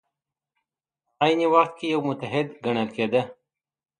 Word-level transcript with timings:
په 1.17 1.21
عین 1.25 1.39
وخت 1.53 1.73
کې 1.79 1.85
یو 1.93 1.99
متحد 2.07 2.47
ګڼل 2.65 2.89
کېده. 2.95 3.21